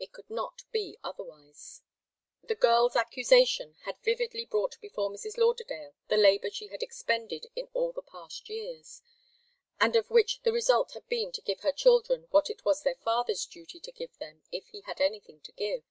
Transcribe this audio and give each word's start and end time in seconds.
It 0.00 0.10
could 0.12 0.28
not 0.30 0.62
be 0.72 0.98
otherwise. 1.04 1.82
The 2.42 2.56
girl's 2.56 2.96
accusation 2.96 3.76
had 3.84 4.02
vividly 4.02 4.44
brought 4.46 4.80
before 4.80 5.10
Mrs. 5.12 5.38
Lauderdale 5.38 5.94
the 6.08 6.16
labour 6.16 6.50
she 6.50 6.66
had 6.66 6.82
expended 6.82 7.46
in 7.54 7.68
all 7.72 7.92
the 7.92 8.02
past 8.02 8.48
years, 8.48 9.00
and 9.78 9.94
of 9.94 10.10
which 10.10 10.42
the 10.42 10.50
result 10.50 10.90
had 10.94 11.06
been 11.08 11.30
to 11.30 11.40
give 11.40 11.60
her 11.60 11.70
children 11.70 12.26
what 12.32 12.50
it 12.50 12.64
was 12.64 12.82
their 12.82 12.96
father's 12.96 13.46
duty 13.46 13.78
to 13.78 13.92
give 13.92 14.18
them 14.18 14.42
if 14.50 14.66
he 14.70 14.80
had 14.80 15.00
anything 15.00 15.38
to 15.42 15.52
give. 15.52 15.84